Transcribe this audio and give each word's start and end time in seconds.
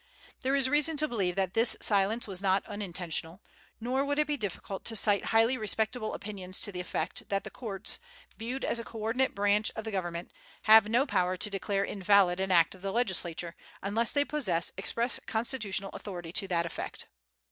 There 0.41 0.55
is 0.55 0.67
reason 0.67 0.97
to 0.97 1.07
believe 1.07 1.35
that 1.35 1.53
this 1.53 1.77
silence 1.79 2.27
was 2.27 2.41
not 2.41 2.65
unintentional; 2.65 3.39
nor 3.79 4.03
would 4.03 4.17
it 4.17 4.25
be 4.25 4.35
difficult 4.35 4.83
to 4.85 4.95
cite 4.95 5.25
highly 5.25 5.59
respectable 5.59 6.15
opinions 6.15 6.59
to 6.61 6.71
the 6.71 6.79
effect 6.79 7.29
that 7.29 7.43
the 7.43 7.51
courts, 7.51 7.99
viewed 8.35 8.65
as 8.65 8.79
a 8.79 8.83
co 8.83 8.97
ordinate 8.97 9.35
branch 9.35 9.71
of 9.75 9.83
the 9.83 9.91
government, 9.91 10.31
have 10.63 10.89
no 10.89 11.05
power 11.05 11.37
to 11.37 11.49
declare 11.51 11.83
invalid 11.85 12.39
an 12.39 12.49
Act 12.49 12.73
of 12.73 12.81
the 12.81 12.91
Legislature, 12.91 13.55
unless 13.83 14.11
they 14.11 14.25
possess 14.25 14.71
express 14.75 15.19
constitutional 15.27 15.91
authority 15.91 16.31
to 16.31 16.47
that 16.47 16.65
effect. 16.65 17.05